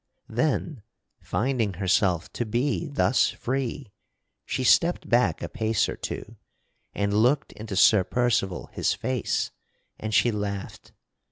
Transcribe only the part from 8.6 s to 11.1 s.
his face, and she laughed.